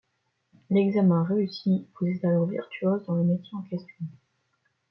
L'examen 0.71 1.21
réussis, 1.23 1.85
vous 1.99 2.07
êtes 2.07 2.25
alors 2.25 2.47
virtuose 2.47 3.05
dans 3.05 3.13
le 3.13 3.23
métier 3.23 3.53
en 3.55 3.61
question. 3.61 4.05